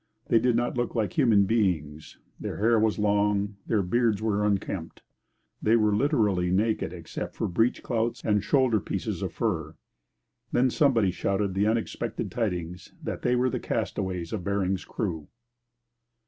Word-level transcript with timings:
They 0.29 0.39
did 0.39 0.55
not 0.55 0.75
look 0.75 0.95
like 0.95 1.13
human 1.15 1.43
beings; 1.45 2.17
their 2.39 2.57
hair 2.57 2.79
was 2.79 2.97
long; 2.97 3.57
their 3.67 3.83
beards 3.83 4.19
were 4.19 4.43
unkempt. 4.43 5.03
They 5.61 5.75
were 5.75 5.95
literally 5.95 6.49
naked 6.49 6.91
except 6.91 7.35
for 7.35 7.47
breech 7.47 7.83
clouts 7.83 8.25
and 8.25 8.43
shoulder 8.43 8.79
pieces 8.79 9.21
of 9.21 9.31
fur. 9.31 9.75
Then 10.51 10.71
somebody 10.71 11.11
shouted 11.11 11.53
the 11.53 11.67
unexpected 11.67 12.31
tidings 12.31 12.95
that 13.03 13.21
they 13.21 13.35
were 13.35 13.51
the 13.51 13.59
castaways 13.59 14.33
of 14.33 14.43
Bering's 14.43 14.85
crew. 14.85 15.27